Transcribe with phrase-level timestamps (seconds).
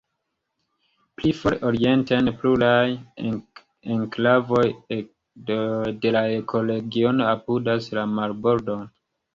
[1.19, 2.87] Pli fore orienten, pluraj
[3.27, 4.65] enklavoj
[5.53, 8.95] de la ekoregiono apudas la marbordon.